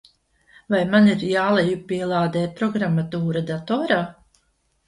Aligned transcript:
Vai 0.73 0.79
man 0.93 1.09
ir 1.11 1.25
jālejupielādē 1.33 2.43
programmatūra 2.63 3.45
datorā? 3.55 4.01